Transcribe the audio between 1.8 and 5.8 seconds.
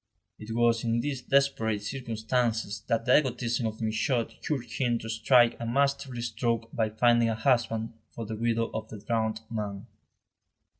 circumstances that the egotism of Michaud urged him to strike a